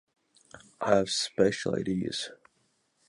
I 0.81 0.95
have 0.95 1.11
special 1.11 1.75
ideas. 1.75 2.31